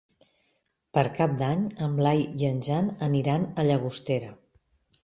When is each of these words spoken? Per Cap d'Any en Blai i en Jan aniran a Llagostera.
Per 0.97 1.03
Cap 1.19 1.35
d'Any 1.41 1.61
en 1.89 1.93
Blai 2.01 2.25
i 2.43 2.51
en 2.51 2.65
Jan 2.71 2.91
aniran 3.11 3.47
a 3.55 3.69
Llagostera. 3.71 4.35